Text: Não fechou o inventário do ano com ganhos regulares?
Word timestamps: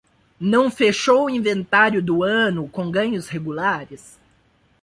Não 0.39 0.71
fechou 0.71 1.25
o 1.25 1.29
inventário 1.29 2.01
do 2.01 2.23
ano 2.23 2.67
com 2.67 2.89
ganhos 2.89 3.27
regulares? 3.27 4.17